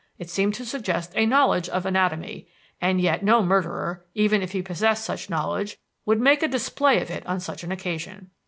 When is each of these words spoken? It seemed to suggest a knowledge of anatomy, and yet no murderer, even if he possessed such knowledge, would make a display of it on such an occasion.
It 0.17 0.31
seemed 0.31 0.55
to 0.55 0.65
suggest 0.65 1.13
a 1.15 1.27
knowledge 1.27 1.69
of 1.69 1.85
anatomy, 1.85 2.47
and 2.81 2.99
yet 2.99 3.21
no 3.23 3.43
murderer, 3.43 4.03
even 4.15 4.41
if 4.41 4.51
he 4.51 4.63
possessed 4.63 5.05
such 5.05 5.29
knowledge, 5.29 5.77
would 6.07 6.19
make 6.19 6.41
a 6.41 6.47
display 6.47 6.99
of 7.03 7.11
it 7.11 7.23
on 7.27 7.39
such 7.39 7.63
an 7.63 7.71
occasion. 7.71 8.31